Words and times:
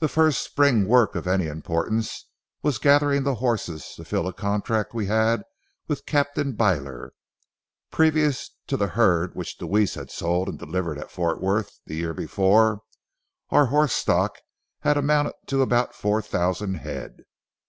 The 0.00 0.08
first 0.08 0.42
spring 0.42 0.88
work 0.88 1.14
of 1.14 1.28
any 1.28 1.46
importance 1.46 2.26
was 2.62 2.78
gathering 2.78 3.22
the 3.22 3.36
horses 3.36 3.94
to 3.94 4.04
fill 4.04 4.26
a 4.26 4.32
contract 4.32 4.92
we 4.94 5.06
had 5.06 5.44
with 5.86 6.06
Captain 6.06 6.54
Byler. 6.54 7.12
Previous 7.92 8.50
to 8.66 8.76
the 8.76 8.88
herd 8.88 9.36
which 9.36 9.56
Deweese 9.58 9.94
had 9.94 10.10
sold 10.10 10.48
and 10.48 10.58
delivered 10.58 10.98
at 10.98 11.08
Fort 11.12 11.40
Worth 11.40 11.78
the 11.86 11.94
year 11.94 12.14
before, 12.14 12.82
our 13.50 13.66
horse 13.66 13.92
stock 13.92 14.40
had 14.80 14.96
amounted 14.96 15.34
to 15.46 15.62
about 15.62 15.94
four 15.94 16.20
thousand 16.20 16.78
head. 16.78 17.18